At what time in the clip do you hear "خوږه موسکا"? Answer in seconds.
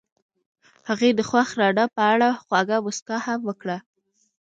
2.43-3.17